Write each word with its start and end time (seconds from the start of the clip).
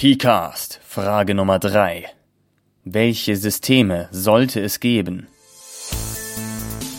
PCAST, 0.00 0.78
Frage 0.84 1.34
Nummer 1.34 1.58
3. 1.58 2.06
Welche 2.84 3.34
Systeme 3.34 4.08
sollte 4.12 4.60
es 4.60 4.78
geben? 4.78 5.26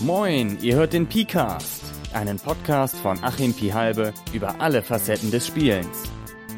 Moin, 0.01 0.57
ihr 0.61 0.75
hört 0.75 0.91
den 0.91 1.07
PCAST, 1.07 1.81
einen 2.11 2.39
Podcast 2.39 2.97
von 2.97 3.23
Achim 3.23 3.53
Pihalbe 3.53 4.13
über 4.33 4.59
alle 4.59 4.81
Facetten 4.81 5.31
des 5.31 5.47
Spielens. 5.47 6.03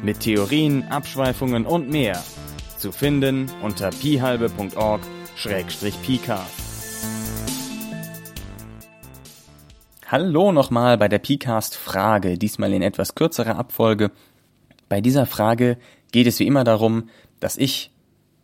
Mit 0.02 0.18
Theorien, 0.18 0.82
Abschweifungen 0.90 1.64
und 1.64 1.88
mehr. 1.88 2.20
Zu 2.76 2.90
finden 2.90 3.48
unter 3.62 3.90
pihalbe.org-pcast. 3.90 6.56
Hallo 10.08 10.50
nochmal 10.50 10.98
bei 10.98 11.06
der 11.06 11.20
PCAST 11.20 11.76
Frage, 11.76 12.36
diesmal 12.36 12.72
in 12.72 12.82
etwas 12.82 13.14
kürzerer 13.14 13.54
Abfolge. 13.54 14.10
Bei 14.88 15.00
dieser 15.00 15.24
Frage 15.24 15.78
geht 16.12 16.26
es 16.26 16.38
wie 16.38 16.46
immer 16.46 16.64
darum, 16.64 17.08
dass 17.40 17.56
ich 17.56 17.90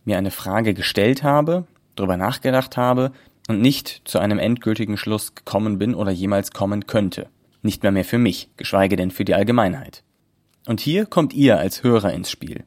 mir 0.05 0.19
eine 0.19 0.31
Frage 0.31 0.75
gestellt 0.75 1.23
habe, 1.23 1.67
darüber 1.95 2.17
nachgedacht 2.17 2.77
habe 2.77 3.13
und 3.49 3.61
nicht 3.61 4.03
zu 4.05 4.19
einem 4.19 4.39
endgültigen 4.39 4.97
Schluss 4.97 5.35
gekommen 5.35 5.79
bin 5.79 5.95
oder 5.95 6.11
jemals 6.11 6.51
kommen 6.51 6.87
könnte. 6.87 7.29
Nicht 7.63 7.83
mehr 7.83 7.93
mehr 7.93 8.05
für 8.05 8.19
mich, 8.19 8.51
geschweige 8.57 8.97
denn 8.97 9.11
für 9.11 9.25
die 9.25 9.35
Allgemeinheit. 9.35 10.03
Und 10.67 10.81
hier 10.81 11.07
kommt 11.07 11.33
ihr 11.33 11.59
als 11.59 11.83
Hörer 11.83 12.13
ins 12.13 12.31
Spiel. 12.31 12.65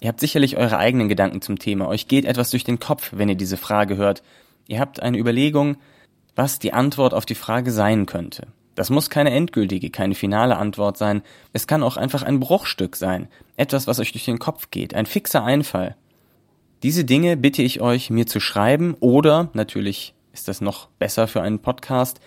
Ihr 0.00 0.08
habt 0.08 0.20
sicherlich 0.20 0.56
eure 0.56 0.78
eigenen 0.78 1.08
Gedanken 1.08 1.42
zum 1.42 1.58
Thema, 1.58 1.88
euch 1.88 2.08
geht 2.08 2.24
etwas 2.24 2.50
durch 2.50 2.64
den 2.64 2.80
Kopf, 2.80 3.10
wenn 3.14 3.28
ihr 3.28 3.34
diese 3.34 3.56
Frage 3.56 3.96
hört. 3.96 4.22
Ihr 4.66 4.80
habt 4.80 5.02
eine 5.02 5.18
Überlegung, 5.18 5.76
was 6.36 6.58
die 6.58 6.72
Antwort 6.72 7.12
auf 7.12 7.26
die 7.26 7.34
Frage 7.34 7.70
sein 7.70 8.06
könnte. 8.06 8.46
Das 8.74 8.90
muss 8.90 9.10
keine 9.10 9.30
endgültige, 9.30 9.90
keine 9.90 10.14
finale 10.14 10.56
Antwort 10.56 10.96
sein. 10.96 11.22
Es 11.52 11.66
kann 11.66 11.82
auch 11.82 11.96
einfach 11.96 12.22
ein 12.22 12.40
Bruchstück 12.40 12.96
sein. 12.96 13.28
Etwas, 13.56 13.86
was 13.86 13.98
euch 13.98 14.12
durch 14.12 14.24
den 14.24 14.38
Kopf 14.38 14.70
geht. 14.70 14.94
Ein 14.94 15.06
fixer 15.06 15.44
Einfall. 15.44 15.96
Diese 16.82 17.04
Dinge 17.04 17.36
bitte 17.36 17.62
ich 17.62 17.80
euch, 17.80 18.10
mir 18.10 18.26
zu 18.26 18.40
schreiben 18.40 18.94
oder, 19.00 19.50
natürlich 19.52 20.14
ist 20.32 20.48
das 20.48 20.60
noch 20.60 20.88
besser 20.98 21.28
für 21.28 21.42
einen 21.42 21.58
Podcast, 21.58 22.20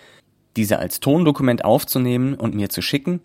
diese 0.56 0.78
als 0.78 1.00
Tondokument 1.00 1.66
aufzunehmen 1.66 2.36
und 2.36 2.54
mir 2.54 2.70
zu 2.70 2.82
schicken. 2.82 3.22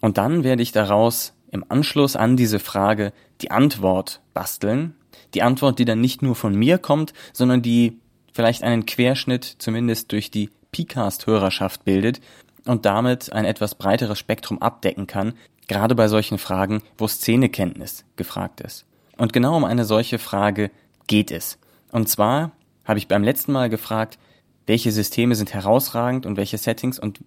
Und 0.00 0.16
dann 0.16 0.44
werde 0.44 0.62
ich 0.62 0.72
daraus 0.72 1.34
im 1.50 1.64
Anschluss 1.68 2.16
an 2.16 2.36
diese 2.36 2.58
Frage 2.58 3.12
die 3.40 3.50
Antwort 3.50 4.22
basteln. 4.32 4.94
Die 5.34 5.42
Antwort, 5.42 5.78
die 5.78 5.84
dann 5.84 6.00
nicht 6.00 6.22
nur 6.22 6.34
von 6.34 6.54
mir 6.54 6.78
kommt, 6.78 7.12
sondern 7.32 7.60
die 7.60 7.98
vielleicht 8.32 8.62
einen 8.62 8.86
Querschnitt 8.86 9.56
zumindest 9.58 10.12
durch 10.12 10.30
die 10.30 10.50
PCAST-Hörerschaft 10.72 11.84
bildet 11.84 12.20
und 12.64 12.84
damit 12.84 13.32
ein 13.32 13.44
etwas 13.44 13.74
breiteres 13.74 14.18
Spektrum 14.18 14.60
abdecken 14.60 15.06
kann, 15.06 15.34
gerade 15.68 15.94
bei 15.94 16.08
solchen 16.08 16.38
Fragen, 16.38 16.82
wo 16.96 17.06
Szenekenntnis 17.06 18.04
gefragt 18.16 18.60
ist. 18.60 18.84
Und 19.16 19.32
genau 19.32 19.56
um 19.56 19.64
eine 19.64 19.84
solche 19.84 20.18
Frage 20.18 20.70
geht 21.06 21.30
es. 21.30 21.58
Und 21.92 22.08
zwar 22.08 22.52
habe 22.84 22.98
ich 22.98 23.08
beim 23.08 23.22
letzten 23.22 23.52
Mal 23.52 23.68
gefragt, 23.68 24.18
welche 24.66 24.92
Systeme 24.92 25.34
sind 25.34 25.54
herausragend 25.54 26.26
und 26.26 26.36
welche 26.36 26.58
Settings 26.58 26.98
und 26.98 27.20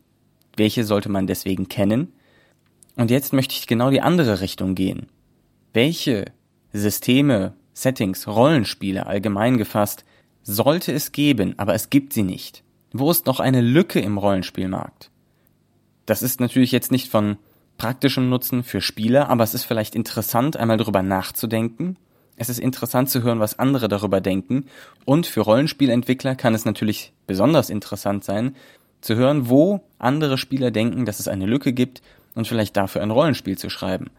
welche 0.56 0.84
sollte 0.84 1.10
man 1.10 1.28
deswegen 1.28 1.68
kennen. 1.68 2.14
Und 2.96 3.10
jetzt 3.12 3.34
möchte 3.34 3.56
ich 3.56 3.68
genau 3.68 3.90
die 3.90 4.02
andere 4.02 4.42
Richtung 4.42 4.76
gehen. 4.76 5.08
Welche 5.74 6.26
Systeme, 6.74 7.54
Settings, 7.74 8.28
Rollenspiele 8.28 9.06
allgemein 9.08 9.58
gefasst 9.58 10.06
sollte 10.44 10.92
es 10.92 11.12
geben, 11.12 11.58
aber 11.58 11.74
es 11.74 11.90
gibt 11.90 12.14
sie 12.14 12.24
nicht. 12.24 12.64
Wo 12.94 13.10
ist 13.10 13.26
noch 13.26 13.40
eine 13.40 13.62
Lücke 13.62 14.00
im 14.00 14.18
Rollenspielmarkt? 14.18 15.10
Das 16.06 16.22
ist 16.22 16.42
natürlich 16.42 16.72
jetzt 16.72 16.92
nicht 16.92 17.10
von 17.10 17.38
praktischem 17.78 18.30
Nutzen 18.30 18.64
für 18.64 18.82
Spieler, 18.82 19.30
aber 19.30 19.44
es 19.44 19.54
ist 19.54 19.64
vielleicht 19.64 19.96
interessant, 19.96 20.58
einmal 20.58 20.78
darüber 20.78 21.02
nachzudenken. 21.02 21.98
Es 22.36 22.50
ist 22.50 22.60
interessant 22.60 23.10
zu 23.10 23.24
hören, 23.24 23.40
was 23.40 23.60
andere 23.60 23.88
darüber 23.88 24.20
denken. 24.20 24.66
Und 25.06 25.26
für 25.26 25.42
Rollenspielentwickler 25.42 26.36
kann 26.36 26.54
es 26.54 26.66
natürlich 26.66 27.14
besonders 27.28 27.70
interessant 27.70 28.24
sein, 28.24 28.56
zu 29.00 29.16
hören, 29.16 29.50
wo 29.50 29.82
andere 29.98 30.38
Spieler 30.38 30.70
denken, 30.70 31.06
dass 31.06 31.20
es 31.20 31.28
eine 31.28 31.46
Lücke 31.46 31.74
gibt 31.74 32.02
und 32.36 32.48
vielleicht 32.48 32.76
dafür 32.76 33.02
ein 33.02 33.12
Rollenspiel 33.12 33.58
zu 33.58 33.70
schreiben. 33.70 34.10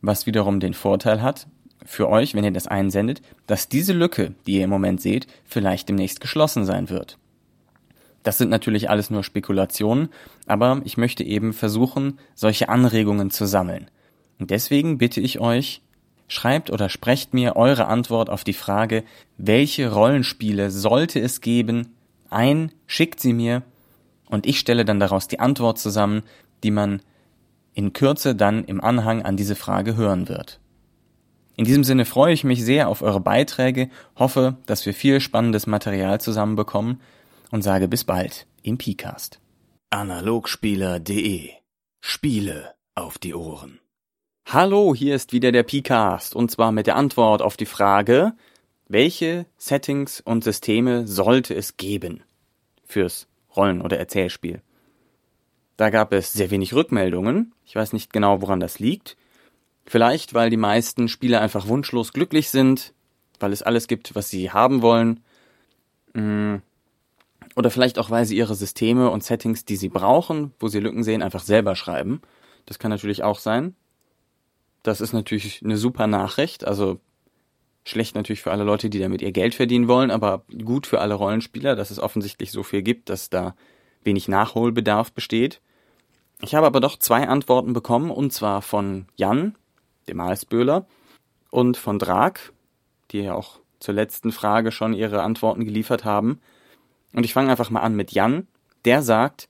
Was 0.00 0.26
wiederum 0.26 0.60
den 0.60 0.74
Vorteil 0.74 1.22
hat, 1.22 1.46
für 1.84 2.08
euch, 2.08 2.34
wenn 2.34 2.44
ihr 2.44 2.52
das 2.52 2.66
einsendet, 2.66 3.22
dass 3.46 3.68
diese 3.68 3.94
Lücke, 3.94 4.34
die 4.46 4.56
ihr 4.56 4.64
im 4.64 4.70
Moment 4.70 5.00
seht, 5.00 5.26
vielleicht 5.44 5.88
demnächst 5.88 6.20
geschlossen 6.20 6.64
sein 6.64 6.90
wird. 6.90 7.18
Das 8.22 8.38
sind 8.38 8.50
natürlich 8.50 8.90
alles 8.90 9.10
nur 9.10 9.22
Spekulationen, 9.22 10.08
aber 10.46 10.80
ich 10.84 10.96
möchte 10.96 11.24
eben 11.24 11.52
versuchen, 11.52 12.18
solche 12.34 12.68
Anregungen 12.68 13.30
zu 13.30 13.46
sammeln. 13.46 13.90
Und 14.38 14.50
deswegen 14.50 14.98
bitte 14.98 15.20
ich 15.20 15.40
euch, 15.40 15.82
schreibt 16.28 16.70
oder 16.70 16.88
sprecht 16.88 17.32
mir 17.32 17.56
eure 17.56 17.86
Antwort 17.86 18.30
auf 18.30 18.44
die 18.44 18.52
Frage, 18.52 19.04
welche 19.36 19.92
Rollenspiele 19.92 20.70
sollte 20.70 21.20
es 21.20 21.40
geben, 21.40 21.94
ein, 22.30 22.72
schickt 22.86 23.20
sie 23.20 23.32
mir 23.32 23.62
und 24.26 24.46
ich 24.46 24.58
stelle 24.58 24.84
dann 24.84 25.00
daraus 25.00 25.28
die 25.28 25.40
Antwort 25.40 25.78
zusammen, 25.78 26.22
die 26.62 26.70
man 26.70 27.00
in 27.72 27.92
Kürze 27.92 28.34
dann 28.34 28.64
im 28.64 28.82
Anhang 28.82 29.22
an 29.22 29.36
diese 29.36 29.56
Frage 29.56 29.96
hören 29.96 30.28
wird. 30.28 30.60
In 31.56 31.64
diesem 31.64 31.82
Sinne 31.82 32.04
freue 32.04 32.34
ich 32.34 32.44
mich 32.44 32.64
sehr 32.64 32.88
auf 32.88 33.02
eure 33.02 33.20
Beiträge, 33.20 33.88
hoffe, 34.16 34.56
dass 34.66 34.84
wir 34.84 34.94
viel 34.94 35.20
spannendes 35.20 35.66
Material 35.66 36.20
zusammenbekommen 36.20 37.00
und 37.50 37.62
sage 37.62 37.88
bis 37.88 38.04
bald 38.04 38.46
im 38.62 38.78
PCast. 38.78 39.40
Analogspieler.de 39.90 41.50
Spiele 42.00 42.74
auf 42.94 43.18
die 43.18 43.34
Ohren. 43.34 43.80
Hallo, 44.46 44.94
hier 44.94 45.14
ist 45.14 45.32
wieder 45.32 45.52
der 45.52 45.62
PCast 45.62 46.34
und 46.34 46.50
zwar 46.50 46.72
mit 46.72 46.86
der 46.86 46.96
Antwort 46.96 47.42
auf 47.42 47.56
die 47.56 47.66
Frage, 47.66 48.32
welche 48.86 49.46
Settings 49.58 50.20
und 50.20 50.44
Systeme 50.44 51.06
sollte 51.06 51.54
es 51.54 51.76
geben 51.76 52.22
fürs 52.86 53.28
Rollen- 53.54 53.82
oder 53.82 53.98
Erzählspiel? 53.98 54.62
Da 55.76 55.90
gab 55.90 56.12
es 56.12 56.32
sehr 56.32 56.50
wenig 56.50 56.74
Rückmeldungen. 56.74 57.52
Ich 57.64 57.76
weiß 57.76 57.92
nicht 57.92 58.12
genau, 58.12 58.40
woran 58.40 58.60
das 58.60 58.78
liegt. 58.78 59.16
Vielleicht, 59.84 60.34
weil 60.34 60.50
die 60.50 60.56
meisten 60.56 61.08
Spieler 61.08 61.40
einfach 61.40 61.68
wunschlos 61.68 62.12
glücklich 62.12 62.50
sind, 62.50 62.94
weil 63.38 63.52
es 63.52 63.62
alles 63.62 63.86
gibt, 63.86 64.14
was 64.14 64.28
sie 64.28 64.50
haben 64.50 64.82
wollen. 64.82 65.20
Oder 67.58 67.72
vielleicht 67.72 67.98
auch, 67.98 68.08
weil 68.08 68.24
sie 68.24 68.36
ihre 68.36 68.54
Systeme 68.54 69.10
und 69.10 69.24
Settings, 69.24 69.64
die 69.64 69.74
sie 69.74 69.88
brauchen, 69.88 70.52
wo 70.60 70.68
sie 70.68 70.78
Lücken 70.78 71.02
sehen, 71.02 71.22
einfach 71.22 71.42
selber 71.42 71.74
schreiben. 71.74 72.22
Das 72.66 72.78
kann 72.78 72.92
natürlich 72.92 73.24
auch 73.24 73.40
sein. 73.40 73.74
Das 74.84 75.00
ist 75.00 75.12
natürlich 75.12 75.60
eine 75.64 75.76
super 75.76 76.06
Nachricht. 76.06 76.64
Also 76.64 77.00
schlecht 77.84 78.14
natürlich 78.14 78.42
für 78.42 78.52
alle 78.52 78.62
Leute, 78.62 78.90
die 78.90 79.00
damit 79.00 79.22
ihr 79.22 79.32
Geld 79.32 79.56
verdienen 79.56 79.88
wollen, 79.88 80.12
aber 80.12 80.44
gut 80.64 80.86
für 80.86 81.00
alle 81.00 81.14
Rollenspieler, 81.14 81.74
dass 81.74 81.90
es 81.90 81.98
offensichtlich 81.98 82.52
so 82.52 82.62
viel 82.62 82.82
gibt, 82.82 83.08
dass 83.08 83.28
da 83.28 83.56
wenig 84.04 84.28
Nachholbedarf 84.28 85.10
besteht. 85.10 85.60
Ich 86.40 86.54
habe 86.54 86.68
aber 86.68 86.78
doch 86.78 86.96
zwei 86.96 87.26
Antworten 87.26 87.72
bekommen, 87.72 88.12
und 88.12 88.32
zwar 88.32 88.62
von 88.62 89.06
Jan, 89.16 89.56
dem 90.06 90.18
Malsböhler, 90.18 90.86
und 91.50 91.76
von 91.76 91.98
Drag, 91.98 92.34
die 93.10 93.22
ja 93.22 93.34
auch 93.34 93.58
zur 93.80 93.94
letzten 93.94 94.30
Frage 94.30 94.70
schon 94.70 94.92
ihre 94.92 95.24
Antworten 95.24 95.64
geliefert 95.64 96.04
haben. 96.04 96.40
Und 97.12 97.24
ich 97.24 97.32
fange 97.32 97.50
einfach 97.50 97.70
mal 97.70 97.80
an 97.80 97.96
mit 97.96 98.12
Jan. 98.12 98.46
Der 98.84 99.02
sagt, 99.02 99.48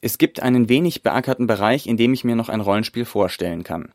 es 0.00 0.18
gibt 0.18 0.40
einen 0.40 0.68
wenig 0.68 1.02
beackerten 1.02 1.46
Bereich, 1.46 1.86
in 1.86 1.96
dem 1.96 2.12
ich 2.12 2.24
mir 2.24 2.36
noch 2.36 2.48
ein 2.48 2.60
Rollenspiel 2.60 3.04
vorstellen 3.04 3.64
kann. 3.64 3.92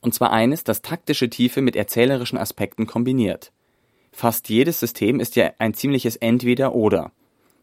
Und 0.00 0.14
zwar 0.14 0.32
eines, 0.32 0.64
das 0.64 0.82
taktische 0.82 1.30
Tiefe 1.30 1.62
mit 1.62 1.76
erzählerischen 1.76 2.38
Aspekten 2.38 2.86
kombiniert. 2.86 3.52
Fast 4.12 4.48
jedes 4.48 4.78
System 4.78 5.18
ist 5.18 5.34
ja 5.34 5.52
ein 5.58 5.74
ziemliches 5.74 6.16
Entweder-Oder. 6.16 7.10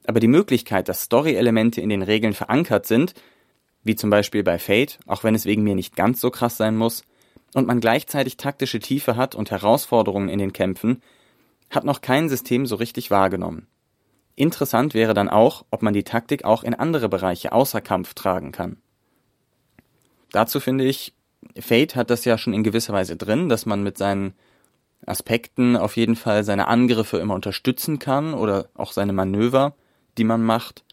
Aber 0.05 0.19
die 0.19 0.27
Möglichkeit, 0.27 0.89
dass 0.89 1.03
Story-Elemente 1.03 1.79
in 1.79 1.89
den 1.89 2.01
Regeln 2.01 2.33
verankert 2.33 2.87
sind, 2.87 3.13
wie 3.83 3.95
zum 3.95 4.09
Beispiel 4.09 4.43
bei 4.43 4.59
Fate, 4.59 4.99
auch 5.05 5.23
wenn 5.23 5.35
es 5.35 5.45
wegen 5.45 5.63
mir 5.63 5.75
nicht 5.75 5.95
ganz 5.95 6.19
so 6.19 6.29
krass 6.29 6.57
sein 6.57 6.75
muss, 6.75 7.03
und 7.53 7.67
man 7.67 7.79
gleichzeitig 7.79 8.37
taktische 8.37 8.79
Tiefe 8.79 9.15
hat 9.15 9.35
und 9.35 9.51
Herausforderungen 9.51 10.29
in 10.29 10.39
den 10.39 10.53
Kämpfen, 10.53 11.01
hat 11.69 11.83
noch 11.83 12.01
kein 12.01 12.29
System 12.29 12.65
so 12.65 12.75
richtig 12.75 13.11
wahrgenommen. 13.11 13.67
Interessant 14.35 14.93
wäre 14.93 15.13
dann 15.13 15.29
auch, 15.29 15.65
ob 15.71 15.81
man 15.81 15.93
die 15.93 16.03
Taktik 16.03 16.45
auch 16.45 16.63
in 16.63 16.73
andere 16.73 17.09
Bereiche 17.09 17.51
außer 17.51 17.81
Kampf 17.81 18.13
tragen 18.13 18.51
kann. 18.51 18.77
Dazu 20.31 20.59
finde 20.59 20.85
ich, 20.85 21.13
Fate 21.59 21.95
hat 21.95 22.09
das 22.09 22.25
ja 22.25 22.37
schon 22.37 22.53
in 22.53 22.63
gewisser 22.63 22.93
Weise 22.93 23.17
drin, 23.17 23.49
dass 23.49 23.65
man 23.65 23.83
mit 23.83 23.97
seinen 23.97 24.33
Aspekten 25.05 25.75
auf 25.75 25.97
jeden 25.97 26.15
Fall 26.15 26.43
seine 26.43 26.67
Angriffe 26.67 27.17
immer 27.17 27.33
unterstützen 27.33 27.99
kann 27.99 28.33
oder 28.33 28.69
auch 28.75 28.91
seine 28.91 29.13
Manöver, 29.13 29.75
die 30.17 30.23
man 30.23 30.43
macht. 30.43 30.85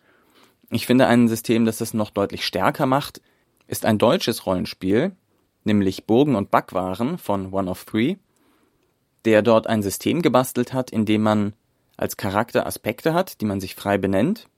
Ich 0.71 0.87
finde 0.87 1.07
ein 1.07 1.29
System, 1.29 1.65
das 1.65 1.79
das 1.79 1.95
noch 1.95 2.11
deutlich 2.11 2.45
stärker 2.45 2.87
macht, 2.87 3.21
ist 3.67 3.85
ein 3.85 3.99
deutsches 3.99 4.47
Rollenspiel, 4.47 5.13
nämlich 5.65 6.07
Burgen 6.07 6.35
und 6.35 6.51
Backwaren 6.51 7.19
von 7.19 7.53
One 7.53 7.71
of 7.71 7.85
Three, 7.85 8.17
der 9.25 9.43
dort 9.43 9.67
ein 9.67 9.83
System 9.83 10.23
gebastelt 10.23 10.73
hat, 10.73 10.91
in 10.91 11.05
dem 11.05 11.23
man 11.23 11.53
als 11.99 12.17
Charakter 12.17 12.65
Aspekte 12.65 13.13
hat, 13.13 13.43
die 13.43 13.45
man 13.45 13.61
sich 13.61 13.75
frei 13.75 13.99
benennt, 13.99 14.49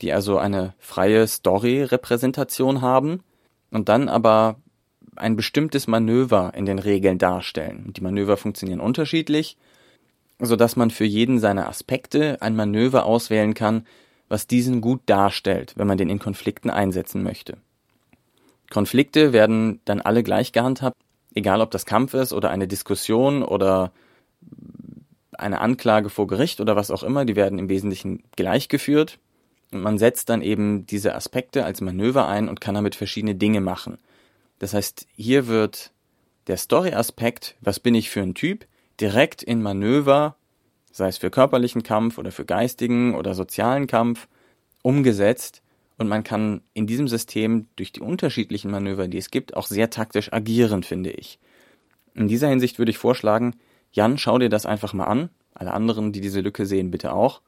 die 0.00 0.12
also 0.12 0.38
eine 0.38 0.74
freie 0.78 1.26
Story-Repräsentation 1.26 2.80
haben 2.80 3.22
und 3.70 3.90
dann 3.90 4.08
aber 4.08 4.56
ein 5.16 5.36
bestimmtes 5.36 5.86
Manöver 5.86 6.52
in 6.54 6.64
den 6.64 6.78
Regeln 6.78 7.18
darstellen. 7.18 7.92
Die 7.92 8.00
Manöver 8.00 8.36
funktionieren 8.36 8.80
unterschiedlich, 8.80 9.56
so 10.38 10.56
dass 10.56 10.76
man 10.76 10.90
für 10.90 11.04
jeden 11.04 11.38
seiner 11.38 11.68
Aspekte 11.68 12.40
ein 12.40 12.56
Manöver 12.56 13.04
auswählen 13.04 13.54
kann, 13.54 13.86
was 14.28 14.46
diesen 14.46 14.80
gut 14.80 15.02
darstellt, 15.06 15.74
wenn 15.76 15.86
man 15.86 15.98
den 15.98 16.08
in 16.08 16.18
Konflikten 16.18 16.70
einsetzen 16.70 17.22
möchte. 17.22 17.58
Konflikte 18.70 19.32
werden 19.32 19.80
dann 19.84 20.00
alle 20.00 20.22
gleich 20.22 20.52
gehandhabt, 20.52 20.96
egal 21.34 21.60
ob 21.60 21.70
das 21.72 21.84
Kampf 21.84 22.14
ist 22.14 22.32
oder 22.32 22.50
eine 22.50 22.66
Diskussion 22.66 23.42
oder 23.42 23.92
eine 25.38 25.60
Anklage 25.60 26.10
vor 26.10 26.26
Gericht 26.26 26.60
oder 26.60 26.76
was 26.76 26.90
auch 26.90 27.02
immer, 27.02 27.24
die 27.24 27.36
werden 27.36 27.58
im 27.58 27.68
Wesentlichen 27.68 28.22
gleichgeführt 28.36 29.18
und 29.72 29.82
man 29.82 29.98
setzt 29.98 30.28
dann 30.28 30.42
eben 30.42 30.86
diese 30.86 31.14
Aspekte 31.14 31.64
als 31.64 31.80
Manöver 31.80 32.28
ein 32.28 32.48
und 32.48 32.60
kann 32.60 32.74
damit 32.74 32.94
verschiedene 32.94 33.34
Dinge 33.34 33.60
machen. 33.60 33.98
Das 34.58 34.74
heißt, 34.74 35.06
hier 35.16 35.46
wird 35.46 35.92
der 36.46 36.56
Story-Aspekt, 36.56 37.56
was 37.60 37.80
bin 37.80 37.94
ich 37.94 38.10
für 38.10 38.20
ein 38.20 38.34
Typ, 38.34 38.66
direkt 39.00 39.42
in 39.42 39.62
Manöver, 39.62 40.36
sei 40.92 41.08
es 41.08 41.18
für 41.18 41.30
körperlichen 41.30 41.82
Kampf 41.82 42.18
oder 42.18 42.30
für 42.30 42.44
geistigen 42.44 43.14
oder 43.14 43.34
sozialen 43.34 43.86
Kampf, 43.86 44.28
umgesetzt 44.82 45.62
und 45.96 46.08
man 46.08 46.24
kann 46.24 46.60
in 46.72 46.86
diesem 46.86 47.08
System 47.08 47.66
durch 47.76 47.92
die 47.92 48.00
unterschiedlichen 48.00 48.70
Manöver, 48.70 49.08
die 49.08 49.18
es 49.18 49.30
gibt, 49.30 49.56
auch 49.56 49.66
sehr 49.66 49.90
taktisch 49.90 50.32
agieren, 50.32 50.82
finde 50.82 51.10
ich. 51.10 51.38
In 52.14 52.28
dieser 52.28 52.48
Hinsicht 52.48 52.78
würde 52.78 52.90
ich 52.90 52.98
vorschlagen, 52.98 53.56
Jan, 53.94 54.18
schau 54.18 54.38
dir 54.38 54.48
das 54.48 54.66
einfach 54.66 54.92
mal 54.92 55.04
an. 55.04 55.30
Alle 55.54 55.72
anderen, 55.72 56.12
die 56.12 56.20
diese 56.20 56.40
Lücke 56.40 56.66
sehen, 56.66 56.90
bitte 56.90 57.12
auch. 57.12 57.40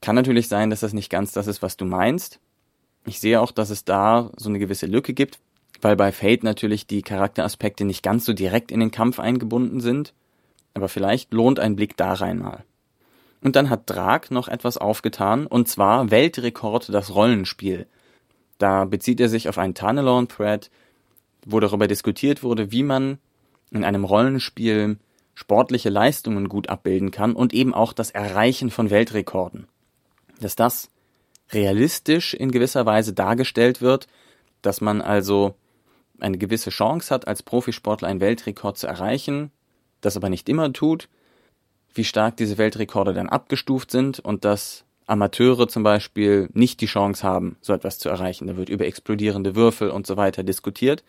Kann 0.00 0.16
natürlich 0.16 0.48
sein, 0.48 0.70
dass 0.70 0.80
das 0.80 0.94
nicht 0.94 1.10
ganz 1.10 1.32
das 1.32 1.46
ist, 1.46 1.60
was 1.60 1.76
du 1.76 1.84
meinst. 1.84 2.40
Ich 3.04 3.20
sehe 3.20 3.40
auch, 3.40 3.52
dass 3.52 3.68
es 3.68 3.84
da 3.84 4.30
so 4.36 4.48
eine 4.48 4.58
gewisse 4.58 4.86
Lücke 4.86 5.12
gibt, 5.12 5.40
weil 5.82 5.94
bei 5.94 6.10
Fate 6.10 6.42
natürlich 6.42 6.86
die 6.86 7.02
Charakteraspekte 7.02 7.84
nicht 7.84 8.02
ganz 8.02 8.24
so 8.24 8.32
direkt 8.32 8.72
in 8.72 8.80
den 8.80 8.90
Kampf 8.90 9.20
eingebunden 9.20 9.80
sind. 9.80 10.14
Aber 10.72 10.88
vielleicht 10.88 11.34
lohnt 11.34 11.60
ein 11.60 11.76
Blick 11.76 11.96
da 11.98 12.14
rein 12.14 12.38
mal. 12.38 12.64
Und 13.42 13.56
dann 13.56 13.68
hat 13.68 13.90
Drag 13.90 14.30
noch 14.30 14.48
etwas 14.48 14.78
aufgetan, 14.78 15.46
und 15.46 15.68
zwar 15.68 16.10
Weltrekord 16.10 16.88
das 16.88 17.14
Rollenspiel. 17.14 17.86
Da 18.56 18.86
bezieht 18.86 19.20
er 19.20 19.28
sich 19.28 19.50
auf 19.50 19.58
einen 19.58 19.74
Tanelorn-Thread, 19.74 20.70
wo 21.44 21.60
darüber 21.60 21.86
diskutiert 21.86 22.42
wurde, 22.42 22.72
wie 22.72 22.82
man 22.82 23.18
in 23.70 23.84
einem 23.84 24.04
Rollenspiel 24.04 24.98
sportliche 25.34 25.88
Leistungen 25.88 26.48
gut 26.48 26.68
abbilden 26.68 27.10
kann 27.10 27.34
und 27.34 27.54
eben 27.54 27.74
auch 27.74 27.92
das 27.92 28.10
Erreichen 28.10 28.70
von 28.70 28.90
Weltrekorden. 28.90 29.68
Dass 30.40 30.56
das 30.56 30.90
realistisch 31.52 32.34
in 32.34 32.50
gewisser 32.50 32.86
Weise 32.86 33.12
dargestellt 33.12 33.80
wird, 33.80 34.08
dass 34.62 34.80
man 34.80 35.00
also 35.00 35.54
eine 36.20 36.38
gewisse 36.38 36.70
Chance 36.70 37.14
hat, 37.14 37.28
als 37.28 37.42
Profisportler 37.42 38.08
einen 38.08 38.20
Weltrekord 38.20 38.76
zu 38.76 38.86
erreichen, 38.86 39.52
das 40.00 40.16
aber 40.16 40.28
nicht 40.28 40.48
immer 40.48 40.72
tut, 40.72 41.08
wie 41.94 42.04
stark 42.04 42.36
diese 42.36 42.58
Weltrekorde 42.58 43.14
dann 43.14 43.28
abgestuft 43.28 43.90
sind 43.90 44.20
und 44.20 44.44
dass 44.44 44.84
Amateure 45.06 45.68
zum 45.68 45.82
Beispiel 45.82 46.48
nicht 46.52 46.80
die 46.80 46.86
Chance 46.86 47.26
haben, 47.26 47.56
so 47.60 47.72
etwas 47.72 47.98
zu 47.98 48.08
erreichen. 48.08 48.46
Da 48.46 48.56
wird 48.56 48.68
über 48.68 48.86
explodierende 48.86 49.54
Würfel 49.54 49.90
und 49.90 50.06
so 50.06 50.16
weiter 50.16 50.42
diskutiert. 50.42 51.02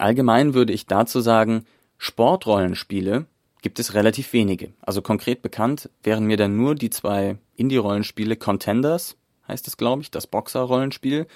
Allgemein 0.00 0.54
würde 0.54 0.72
ich 0.72 0.86
dazu 0.86 1.20
sagen, 1.20 1.64
Sportrollenspiele 1.98 3.26
gibt 3.62 3.78
es 3.78 3.94
relativ 3.94 4.32
wenige. 4.32 4.72
Also 4.80 5.02
konkret 5.02 5.42
bekannt 5.42 5.90
wären 6.02 6.24
mir 6.24 6.36
dann 6.36 6.56
nur 6.56 6.74
die 6.74 6.90
zwei 6.90 7.36
Indie-Rollenspiele 7.56 8.36
Contenders, 8.36 9.16
heißt 9.46 9.68
es 9.68 9.76
glaube 9.76 10.02
ich, 10.02 10.10
das 10.10 10.26
Boxer-Rollenspiel, 10.26 11.26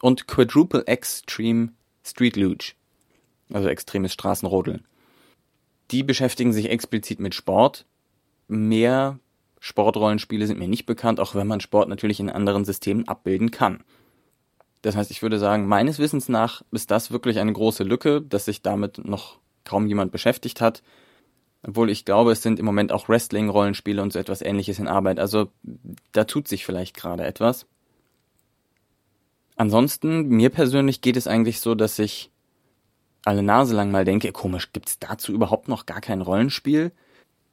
und 0.00 0.26
Quadruple 0.26 0.86
Extreme 0.86 1.70
Street 2.04 2.36
Luge, 2.36 2.72
also 3.50 3.68
extremes 3.68 4.12
Straßenrodeln 4.12 4.84
die 5.90 6.02
beschäftigen 6.02 6.52
sich 6.52 6.70
explizit 6.70 7.20
mit 7.20 7.34
Sport. 7.34 7.86
Mehr 8.48 9.18
Sportrollenspiele 9.60 10.46
sind 10.46 10.58
mir 10.58 10.68
nicht 10.68 10.86
bekannt, 10.86 11.20
auch 11.20 11.34
wenn 11.34 11.46
man 11.46 11.60
Sport 11.60 11.88
natürlich 11.88 12.20
in 12.20 12.30
anderen 12.30 12.64
Systemen 12.64 13.08
abbilden 13.08 13.50
kann. 13.50 13.82
Das 14.84 14.96
heißt, 14.96 15.10
ich 15.10 15.22
würde 15.22 15.38
sagen, 15.38 15.66
meines 15.66 15.98
Wissens 15.98 16.28
nach 16.28 16.60
ist 16.70 16.90
das 16.90 17.10
wirklich 17.10 17.38
eine 17.38 17.54
große 17.54 17.84
Lücke, 17.84 18.20
dass 18.20 18.44
sich 18.44 18.60
damit 18.60 19.02
noch 19.02 19.38
kaum 19.64 19.86
jemand 19.86 20.12
beschäftigt 20.12 20.60
hat. 20.60 20.82
Obwohl 21.66 21.88
ich 21.88 22.04
glaube, 22.04 22.32
es 22.32 22.42
sind 22.42 22.58
im 22.58 22.66
Moment 22.66 22.92
auch 22.92 23.08
Wrestling-Rollenspiele 23.08 24.02
und 24.02 24.12
so 24.12 24.18
etwas 24.18 24.42
ähnliches 24.42 24.78
in 24.78 24.86
Arbeit. 24.86 25.18
Also 25.18 25.50
da 26.12 26.24
tut 26.24 26.48
sich 26.48 26.66
vielleicht 26.66 26.94
gerade 26.94 27.24
etwas. 27.24 27.64
Ansonsten, 29.56 30.28
mir 30.28 30.50
persönlich 30.50 31.00
geht 31.00 31.16
es 31.16 31.26
eigentlich 31.26 31.60
so, 31.60 31.74
dass 31.74 31.98
ich 31.98 32.30
alle 33.24 33.42
Nase 33.42 33.74
lang 33.74 33.90
mal 33.90 34.04
denke, 34.04 34.32
komisch, 34.32 34.70
gibt's 34.74 34.98
dazu 34.98 35.32
überhaupt 35.32 35.66
noch 35.66 35.86
gar 35.86 36.02
kein 36.02 36.20
Rollenspiel? 36.20 36.92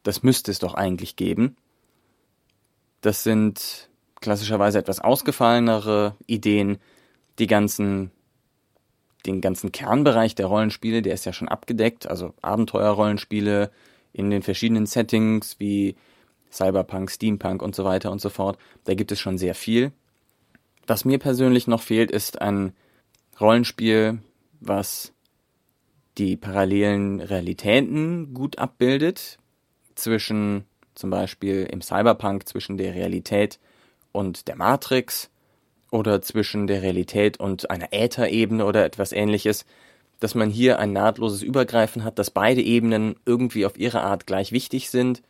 Das 0.03 0.21
müsste 0.21 0.51
es 0.51 0.59
doch 0.59 0.73
eigentlich 0.73 1.15
geben. 1.15 1.55
Das 2.99 3.23
sind 3.23 3.89
klassischerweise 4.19 4.79
etwas 4.79 4.99
ausgefallenere 4.99 6.17
Ideen, 6.27 6.77
die 7.39 7.47
ganzen, 7.47 8.11
den 9.25 9.41
ganzen 9.41 9.71
Kernbereich 9.71 10.35
der 10.35 10.47
Rollenspiele, 10.47 11.01
der 11.01 11.13
ist 11.13 11.25
ja 11.25 11.33
schon 11.33 11.47
abgedeckt, 11.47 12.07
also 12.07 12.33
Abenteuerrollenspiele 12.41 13.71
in 14.13 14.29
den 14.29 14.41
verschiedenen 14.41 14.85
Settings 14.85 15.59
wie 15.59 15.95
Cyberpunk, 16.51 17.09
Steampunk 17.09 17.61
und 17.61 17.75
so 17.75 17.85
weiter 17.85 18.11
und 18.11 18.19
so 18.19 18.29
fort. 18.29 18.57
Da 18.83 18.93
gibt 18.93 19.11
es 19.11 19.19
schon 19.19 19.37
sehr 19.37 19.55
viel. 19.55 19.91
Was 20.87 21.05
mir 21.05 21.19
persönlich 21.19 21.67
noch 21.67 21.81
fehlt, 21.81 22.11
ist 22.11 22.41
ein 22.41 22.73
Rollenspiel, 23.39 24.19
was 24.59 25.13
die 26.17 26.35
parallelen 26.35 27.21
Realitäten 27.21 28.33
gut 28.33 28.59
abbildet, 28.59 29.37
zwischen 29.95 30.65
zum 30.95 31.09
Beispiel 31.09 31.67
im 31.71 31.81
Cyberpunk 31.81 32.47
zwischen 32.47 32.77
der 32.77 32.93
Realität 32.93 33.59
und 34.11 34.47
der 34.47 34.55
Matrix 34.55 35.29
oder 35.91 36.21
zwischen 36.21 36.65
der 36.65 36.81
Realität 36.81 37.39
und 37.39 37.69
einer 37.69 37.89
Ätherebene 37.91 38.65
oder 38.65 38.83
etwas 38.83 39.11
ähnliches, 39.11 39.65
dass 40.19 40.33
man 40.35 40.49
hier 40.49 40.79
ein 40.79 40.93
nahtloses 40.93 41.43
Übergreifen 41.43 42.03
hat, 42.03 42.17
dass 42.17 42.31
beide 42.31 42.61
Ebenen 42.61 43.15
irgendwie 43.25 43.65
auf 43.65 43.77
ihre 43.77 44.01
Art 44.01 44.25
gleich 44.25 44.51
wichtig 44.51 44.89
sind 44.89 45.21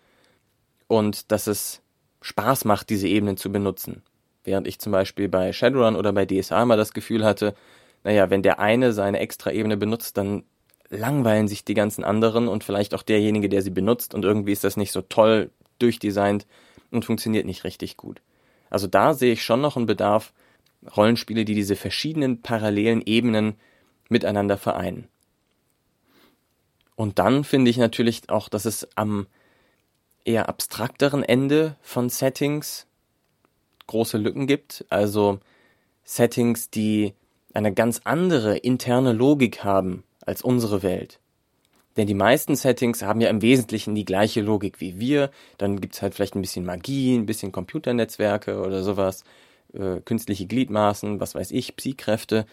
und 0.88 1.32
dass 1.32 1.48
es 1.48 1.82
Spaß 2.22 2.66
macht, 2.66 2.90
diese 2.90 3.08
Ebenen 3.08 3.38
zu 3.38 3.52
benutzen. 3.52 4.04
Während 4.44 4.68
ich 4.68 4.80
zum 4.80 4.92
Beispiel 4.92 5.28
bei 5.28 5.52
Shadowrun 5.52 5.96
oder 5.96 6.14
bei 6.14 6.26
DSA 6.26 6.66
mal 6.66 6.78
das 6.78 6.94
Gefühl 6.94 7.26
hatte, 7.26 7.56
naja, 8.04 8.30
wenn 8.30 8.44
der 8.44 8.60
eine 8.60 8.94
seine 8.94 9.20
Extra-Ebene 9.20 9.78
benutzt, 9.78 10.18
dann 10.18 10.44
langweilen 10.90 11.48
sich 11.48 11.64
die 11.64 11.74
ganzen 11.74 12.04
anderen 12.04 12.48
und 12.48 12.64
vielleicht 12.64 12.94
auch 12.94 13.04
derjenige, 13.04 13.50
der 13.50 13.62
sie 13.62 13.70
benutzt 13.70 14.14
und 14.14 14.26
irgendwie 14.26 14.52
ist 14.52 14.64
das 14.64 14.78
nicht 14.78 14.92
so 14.92 15.02
toll 15.02 15.50
durchdesignt 15.80 16.46
und 16.92 17.06
funktioniert 17.06 17.46
nicht 17.46 17.64
richtig 17.64 17.98
gut. 17.98 18.22
Also 18.70 18.88
da 18.88 19.14
sehe 19.14 19.34
ich 19.34 19.44
schon 19.44 19.62
noch 19.62 19.78
einen 19.78 19.86
Bedarf, 19.86 20.34
Rollenspiele, 20.96 21.46
die 21.46 21.56
diese 21.56 21.76
verschiedenen 21.76 22.42
parallelen 22.42 23.02
Ebenen 23.06 23.56
miteinander 24.10 24.58
vereinen. 24.58 25.08
Und 26.96 27.20
dann 27.20 27.44
finde 27.44 27.72
ich 27.72 27.78
natürlich 27.78 28.30
auch, 28.30 28.50
dass 28.50 28.66
es 28.66 28.88
am 28.96 29.28
eher 30.24 30.50
abstrakteren 30.50 31.24
Ende 31.24 31.76
von 31.82 32.10
Settings 32.10 32.86
große 33.88 34.18
Lücken 34.18 34.48
gibt. 34.48 34.86
Also 34.90 35.40
Settings, 36.04 36.70
die 36.70 37.14
eine 37.54 37.74
ganz 37.74 38.02
andere 38.04 38.58
interne 38.58 39.14
Logik 39.14 39.64
haben 39.64 40.04
als 40.26 40.42
unsere 40.42 40.84
Welt. 40.84 41.20
Denn 41.98 42.08
die 42.08 42.14
meisten 42.14 42.56
Settings 42.56 43.02
haben 43.02 43.20
ja 43.20 43.30
im 43.30 43.42
Wesentlichen 43.42 43.96
die 43.96 44.06
gleiche 44.06 44.42
Logik 44.42 44.80
wie 44.80 45.00
wir. 45.00 45.30
Dann 45.58 45.82
gibt's 45.82 46.02
halt 46.02 46.16
vielleicht 46.16 46.36
ein 46.36 46.42
bisschen 46.42 46.66
Magie, 46.66 47.16
ein 47.16 47.26
bisschen 47.26 47.52
Computernetzwerke 47.52 48.62
oder 48.62 48.84
sowas, 48.84 49.24
äh, 49.74 50.02
künstliche 50.02 50.46
Gliedmaßen, 50.46 51.20
was 51.20 51.36
weiß 51.36 51.52
ich, 51.52 51.76
Psykräfte. 51.76 52.46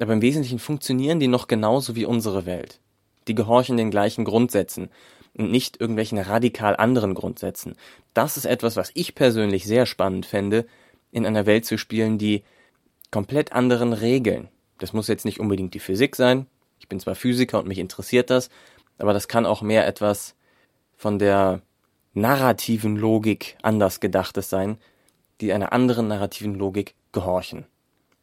Aber 0.00 0.12
im 0.12 0.22
Wesentlichen 0.22 0.58
funktionieren 0.58 1.20
die 1.20 1.28
noch 1.28 1.48
genauso 1.48 1.96
wie 1.96 2.06
unsere 2.06 2.46
Welt. 2.46 2.80
Die 3.28 3.34
gehorchen 3.34 3.76
den 3.76 3.90
gleichen 3.90 4.24
Grundsätzen 4.24 4.88
und 5.34 5.50
nicht 5.50 5.80
irgendwelchen 5.80 6.18
radikal 6.18 6.76
anderen 6.76 7.14
Grundsätzen. 7.14 7.76
Das 8.14 8.36
ist 8.36 8.44
etwas, 8.44 8.76
was 8.76 8.90
ich 8.94 9.14
persönlich 9.14 9.64
sehr 9.64 9.86
spannend 9.86 10.26
fände, 10.26 10.66
in 11.10 11.26
einer 11.26 11.46
Welt 11.46 11.64
zu 11.64 11.78
spielen, 11.78 12.18
die 12.18 12.42
komplett 13.10 13.52
anderen 13.52 13.92
Regeln. 13.92 14.48
Das 14.78 14.92
muss 14.92 15.08
jetzt 15.08 15.24
nicht 15.24 15.40
unbedingt 15.40 15.74
die 15.74 15.78
Physik 15.78 16.16
sein, 16.16 16.46
ich 16.82 16.88
bin 16.88 16.98
zwar 16.98 17.14
Physiker 17.14 17.60
und 17.60 17.68
mich 17.68 17.78
interessiert 17.78 18.28
das, 18.28 18.50
aber 18.98 19.12
das 19.12 19.28
kann 19.28 19.46
auch 19.46 19.62
mehr 19.62 19.86
etwas 19.86 20.34
von 20.96 21.20
der 21.20 21.62
narrativen 22.12 22.96
Logik 22.96 23.56
anders 23.62 24.00
gedachtes 24.00 24.50
sein, 24.50 24.78
die 25.42 25.52
einer 25.52 25.72
anderen 25.72 26.08
narrativen 26.08 26.54
Logik 26.54 26.94
gehorchen. 27.12 27.66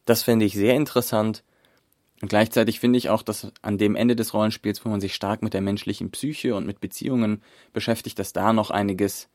Das 0.06 0.22
fände 0.22 0.44
ich 0.44 0.54
sehr 0.54 0.74
interessant. 0.74 1.44
Und 2.20 2.28
gleichzeitig 2.28 2.80
finde 2.80 2.98
ich 2.98 3.08
auch, 3.08 3.22
dass 3.22 3.52
an 3.62 3.78
dem 3.78 3.94
Ende 3.94 4.16
des 4.16 4.34
Rollenspiels, 4.34 4.84
wo 4.84 4.88
man 4.88 5.00
sich 5.00 5.14
stark 5.14 5.42
mit 5.42 5.54
der 5.54 5.60
menschlichen 5.60 6.10
Psyche 6.10 6.54
und 6.54 6.66
mit 6.66 6.80
Beziehungen 6.80 7.42
beschäftigt, 7.72 8.18
dass 8.18 8.32
da 8.32 8.52
noch 8.52 8.70
einiges 8.70 9.28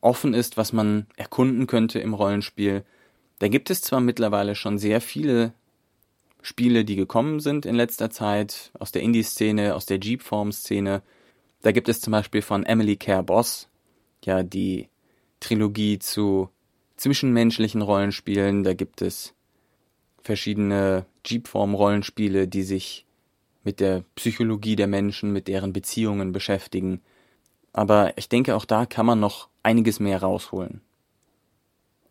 offen 0.00 0.34
ist, 0.34 0.56
was 0.56 0.72
man 0.72 1.06
erkunden 1.16 1.66
könnte 1.66 1.98
im 1.98 2.14
Rollenspiel. 2.14 2.84
Da 3.38 3.48
gibt 3.48 3.70
es 3.70 3.80
zwar 3.80 4.00
mittlerweile 4.00 4.54
schon 4.54 4.78
sehr 4.78 5.00
viele 5.00 5.52
Spiele, 6.42 6.84
die 6.84 6.96
gekommen 6.96 7.40
sind 7.40 7.66
in 7.66 7.76
letzter 7.76 8.10
Zeit, 8.10 8.72
aus 8.78 8.92
der 8.92 9.02
Indie-Szene, 9.02 9.74
aus 9.74 9.86
der 9.86 9.98
Jeep-Form-Szene. 9.98 11.02
Da 11.62 11.72
gibt 11.72 11.88
es 11.88 12.00
zum 12.00 12.10
Beispiel 12.10 12.42
von 12.42 12.64
Emily 12.64 12.96
Care 12.96 13.22
Boss, 13.22 13.68
ja, 14.24 14.42
die 14.42 14.88
Trilogie 15.40 15.98
zu 15.98 16.50
zwischenmenschlichen 17.02 17.82
Rollenspielen. 17.82 18.62
Da 18.62 18.74
gibt 18.74 19.02
es 19.02 19.34
verschiedene 20.22 21.04
Jeep-Form-Rollenspiele, 21.26 22.46
die 22.46 22.62
sich 22.62 23.06
mit 23.64 23.80
der 23.80 24.04
Psychologie 24.14 24.76
der 24.76 24.86
Menschen, 24.86 25.32
mit 25.32 25.48
deren 25.48 25.72
Beziehungen 25.72 26.32
beschäftigen. 26.32 27.00
Aber 27.72 28.16
ich 28.16 28.28
denke, 28.28 28.54
auch 28.54 28.64
da 28.64 28.86
kann 28.86 29.06
man 29.06 29.18
noch 29.18 29.48
einiges 29.64 29.98
mehr 29.98 30.22
rausholen. 30.22 30.80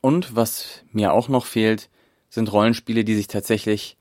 Und 0.01 0.35
was 0.35 0.83
mir 0.91 1.13
auch 1.13 1.29
noch 1.29 1.45
fehlt, 1.45 1.89
sind 2.29 2.51
Rollenspiele, 2.51 3.05
die 3.05 3.15
sich 3.15 3.27
tatsächlich 3.27 3.97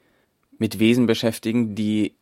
mit 0.58 0.78
Wesen 0.78 1.06
beschäftigen, 1.06 1.74
die 1.74 2.14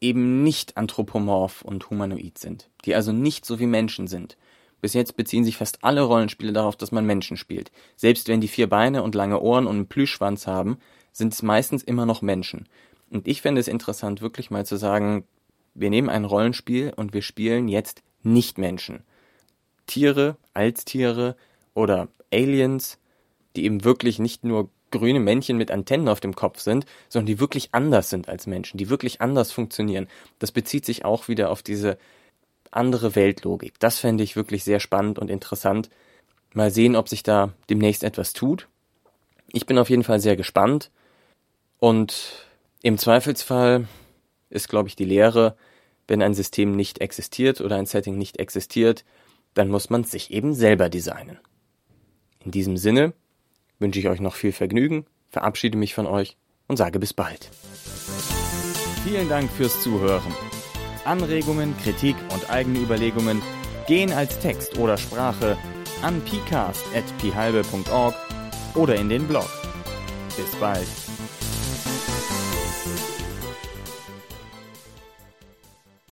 eben 0.00 0.42
nicht 0.42 0.76
anthropomorph 0.76 1.62
und 1.62 1.88
humanoid 1.90 2.38
sind, 2.38 2.68
die 2.84 2.94
also 2.94 3.12
nicht 3.12 3.44
so 3.44 3.58
wie 3.58 3.66
Menschen 3.66 4.06
sind. 4.08 4.36
Bis 4.80 4.94
jetzt 4.94 5.16
beziehen 5.16 5.44
sich 5.44 5.56
fast 5.56 5.82
alle 5.82 6.02
Rollenspiele 6.02 6.52
darauf, 6.52 6.76
dass 6.76 6.92
man 6.92 7.04
Menschen 7.04 7.36
spielt. 7.36 7.70
Selbst 7.96 8.28
wenn 8.28 8.40
die 8.40 8.48
vier 8.48 8.68
Beine 8.68 9.02
und 9.02 9.14
lange 9.14 9.40
Ohren 9.40 9.66
und 9.66 9.76
einen 9.76 9.88
Plüschschwanz 9.88 10.46
haben, 10.46 10.78
sind 11.12 11.32
es 11.32 11.42
meistens 11.42 11.82
immer 11.82 12.06
noch 12.06 12.22
Menschen. 12.22 12.68
Und 13.10 13.26
ich 13.26 13.42
fände 13.42 13.60
es 13.60 13.68
interessant, 13.68 14.20
wirklich 14.20 14.50
mal 14.50 14.66
zu 14.66 14.76
sagen, 14.76 15.24
wir 15.74 15.90
nehmen 15.90 16.08
ein 16.08 16.24
Rollenspiel 16.24 16.92
und 16.94 17.12
wir 17.12 17.22
spielen 17.22 17.68
jetzt 17.68 18.02
nicht 18.22 18.58
Menschen. 18.58 19.02
Tiere, 19.86 20.36
Alttiere 20.54 21.36
oder 21.74 22.08
Aliens, 22.32 22.98
die 23.56 23.64
eben 23.64 23.84
wirklich 23.84 24.18
nicht 24.18 24.44
nur 24.44 24.70
grüne 24.90 25.20
Männchen 25.20 25.56
mit 25.56 25.70
Antennen 25.70 26.08
auf 26.08 26.20
dem 26.20 26.34
Kopf 26.34 26.60
sind, 26.60 26.86
sondern 27.08 27.26
die 27.26 27.40
wirklich 27.40 27.70
anders 27.72 28.10
sind 28.10 28.28
als 28.28 28.46
Menschen, 28.46 28.78
die 28.78 28.88
wirklich 28.88 29.20
anders 29.20 29.52
funktionieren. 29.52 30.08
Das 30.38 30.52
bezieht 30.52 30.84
sich 30.84 31.04
auch 31.04 31.28
wieder 31.28 31.50
auf 31.50 31.62
diese 31.62 31.98
andere 32.70 33.14
Weltlogik. 33.14 33.78
Das 33.78 33.98
fände 33.98 34.24
ich 34.24 34.36
wirklich 34.36 34.64
sehr 34.64 34.80
spannend 34.80 35.18
und 35.18 35.30
interessant. 35.30 35.90
Mal 36.54 36.70
sehen, 36.70 36.96
ob 36.96 37.08
sich 37.08 37.22
da 37.22 37.52
demnächst 37.70 38.04
etwas 38.04 38.32
tut. 38.32 38.68
Ich 39.52 39.66
bin 39.66 39.78
auf 39.78 39.90
jeden 39.90 40.04
Fall 40.04 40.20
sehr 40.20 40.36
gespannt. 40.36 40.90
Und 41.78 42.46
im 42.82 42.98
Zweifelsfall 42.98 43.86
ist, 44.50 44.68
glaube 44.68 44.88
ich, 44.88 44.96
die 44.96 45.04
Lehre, 45.04 45.56
wenn 46.06 46.22
ein 46.22 46.34
System 46.34 46.72
nicht 46.72 47.00
existiert 47.00 47.60
oder 47.60 47.76
ein 47.76 47.86
Setting 47.86 48.16
nicht 48.16 48.38
existiert, 48.38 49.04
dann 49.54 49.68
muss 49.68 49.90
man 49.90 50.02
es 50.02 50.10
sich 50.10 50.30
eben 50.30 50.54
selber 50.54 50.88
designen. 50.88 51.38
In 52.44 52.50
diesem 52.50 52.76
Sinne 52.76 53.12
wünsche 53.78 54.00
ich 54.00 54.08
euch 54.08 54.20
noch 54.20 54.34
viel 54.34 54.52
Vergnügen, 54.52 55.06
verabschiede 55.30 55.76
mich 55.76 55.94
von 55.94 56.06
euch 56.06 56.36
und 56.66 56.76
sage 56.76 56.98
bis 56.98 57.12
bald. 57.12 57.50
Vielen 59.04 59.28
Dank 59.28 59.50
fürs 59.50 59.82
Zuhören. 59.82 60.34
Anregungen, 61.08 61.74
Kritik 61.78 62.16
und 62.32 62.50
eigene 62.50 62.80
Überlegungen 62.80 63.42
gehen 63.86 64.12
als 64.12 64.38
Text 64.38 64.78
oder 64.78 64.96
Sprache 64.98 65.56
an 66.02 66.20
pcast.phalbe.org 66.22 68.14
oder 68.74 68.94
in 68.94 69.08
den 69.08 69.26
Blog. 69.26 69.48
Bis 70.36 70.54
bald. 70.60 70.86